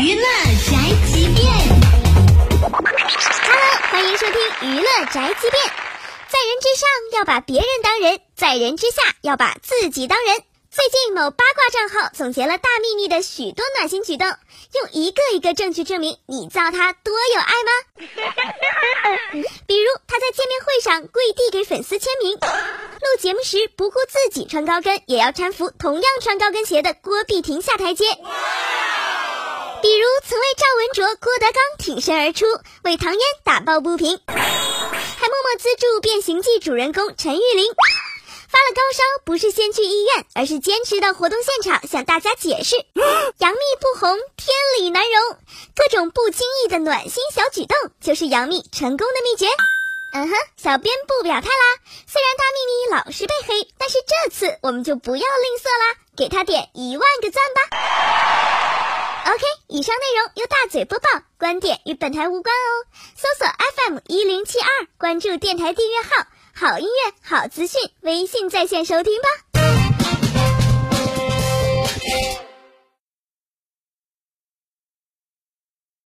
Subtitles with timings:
[0.00, 0.76] 娱乐宅
[1.12, 1.44] 急便
[2.60, 2.78] ，Hello，
[3.90, 5.60] 欢迎收听娱乐宅急便。
[6.28, 10.36] 在人之上要把别人当人，在人之下要把自己当人。
[10.70, 17.72] 最近某八卦账号总结了大幂幂的许多暖心举动，用一个一个证据证明你造她多有爱吗？
[19.66, 28.04] 比如她在见面会上跪地给粉丝签名，录节目时不顾自己穿高跟也要搀扶同样穿高跟鞋的郭碧婷下台阶。
[29.80, 32.46] 比如曾为赵文卓、郭德纲挺身而出，
[32.82, 37.72] 为唐嫣打抱不平，还默默资助《变形记》主人公陈玉玲。
[38.50, 42.76] 发了高烧，不是先去医院，而是坚持到活动现场向大家解释：
[43.38, 45.38] 杨幂不红，天理难容。
[45.76, 49.46] 各种不经意的暖心小举动，就是杨幂成功的秘诀。
[50.14, 51.64] 嗯哼，小编不表态啦。
[52.06, 58.37] 虽然大幂幂老是被黑，但是这次我们就不要吝啬啦，给她点一万个赞吧。
[59.28, 62.88] OK，以上内容由大嘴播报，观点与本台无关哦。
[63.14, 66.26] 搜索 FM 一零七二，关注电台订阅号。
[66.54, 69.28] 好音乐，好资讯，微信在线收听吧。